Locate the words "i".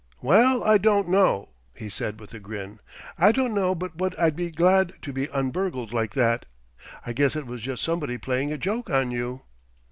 0.63-0.79, 3.19-3.31, 7.05-7.13